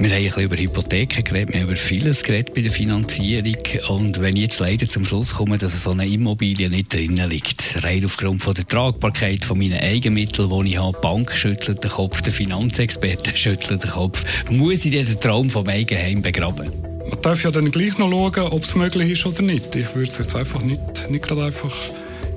[0.00, 3.54] Wir haben ein bisschen über Hypotheken geredet, wir haben über vieles geredet bei der Finanzierung.
[3.88, 7.84] Und wenn ich jetzt leider zum Schluss komme, dass so eine Immobilie nicht drinnen liegt,
[7.84, 11.92] rein aufgrund von der Tragbarkeit von meinen Eigenmitteln, die ich habe, die Bank schüttelt den
[11.92, 16.68] Kopf, der Finanzexperte schüttelt den Kopf, muss ich den Traum vom Eigenheim begraben?
[17.08, 19.76] Man darf ja dann gleich noch schauen, ob es möglich ist oder nicht.
[19.76, 21.72] Ich würde es jetzt einfach nicht, nicht gerade einfach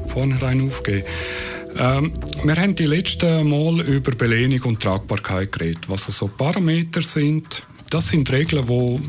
[0.08, 1.06] vornherein aufgeben.
[1.78, 2.14] Ähm,
[2.44, 5.90] wir haben die letzten Mal über Belehnung und Tragbarkeit geredet.
[5.90, 9.00] Was so Parameter sind, das sind Regeln, die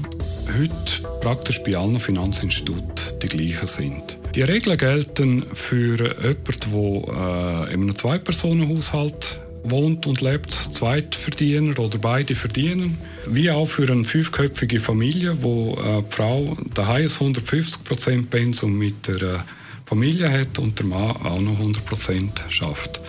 [0.58, 4.16] heute praktisch bei allen Finanzinstituten die gleichen sind.
[4.34, 9.40] Die Regeln gelten für jemanden, der äh, in einem Zwei-Personen-Haushalt
[9.70, 16.02] wohnt und lebt, Zweitverdiener oder beide verdienen, wie auch für eine fünfköpfige Familie, wo äh,
[16.02, 19.38] die Frau daheim ein 150% Pensum mit der äh,
[19.86, 23.00] Familie hat und der Mann auch noch 100% schafft.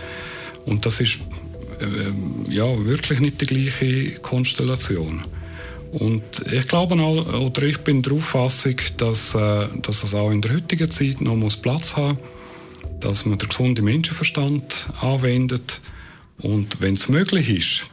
[0.65, 1.17] Und das ist
[1.79, 5.21] äh, ja wirklich nicht die gleiche Konstellation.
[5.91, 10.41] Und ich glaube auch, oder ich bin der Auffassung, dass, äh, dass es auch in
[10.41, 12.17] der heutigen Zeit noch muss Platz haben
[12.99, 15.81] dass man den gesunden Menschenverstand anwendet
[16.39, 17.83] und wenn es möglich ist,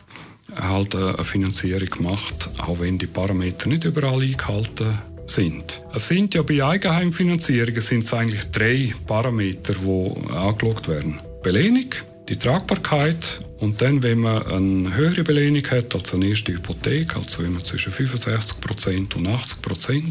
[0.54, 5.82] halt eine Finanzierung macht, auch wenn die Parameter nicht überall eingehalten sind.
[5.94, 11.20] Es sind ja bei Eigenheimfinanzierungen sind es eigentlich drei Parameter, die angeschaut werden.
[11.42, 11.90] Belehnung,
[12.28, 17.42] die Tragbarkeit und dann, wenn man eine höhere Belehnung hat als eine erste Hypothek, also
[17.42, 20.02] wenn man zwischen 65% und 80%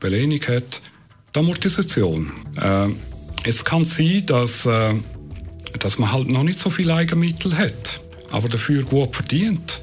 [0.00, 0.80] Belehnung hat,
[1.34, 2.32] die Amortisation.
[2.60, 2.88] Äh,
[3.46, 4.94] jetzt kann sein, dass, äh,
[5.78, 9.80] dass man halt noch nicht so viel Eigenmittel hat, aber dafür gut verdient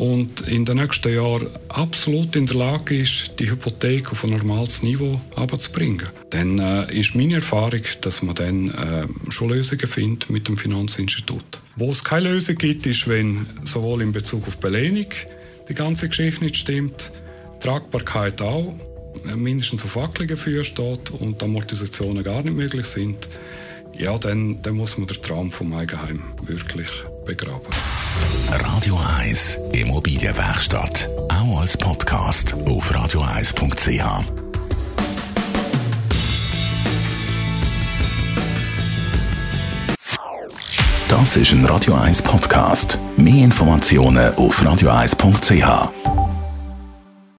[0.00, 4.82] und in den nächsten Jahren absolut in der Lage ist, die Hypothek auf ein normales
[4.82, 10.48] Niveau abzubringen, dann äh, ist meine Erfahrung, dass man dann äh, schon Lösungen findet mit
[10.48, 11.44] dem Finanzinstitut.
[11.76, 15.04] Wo es keine Lösung gibt, ist, wenn sowohl in Bezug auf Belehnung
[15.68, 17.12] die ganze Geschichte nicht stimmt,
[17.60, 18.74] Tragbarkeit auch,
[19.28, 23.28] äh, mindestens auf wackeligen Füßen steht und Amortisationen gar nicht möglich sind,
[23.98, 26.88] ja, dann, dann muss man den Traum vom Eigenheim wirklich
[27.30, 27.60] begraben.
[28.50, 31.08] Radio 1 Immobilienwerkstatt.
[31.28, 34.24] Auch als Podcast auf radio1.ch.
[41.08, 42.98] Das ist ein Radio 1 Podcast.
[43.16, 46.29] Mehr Informationen auf radio1.ch.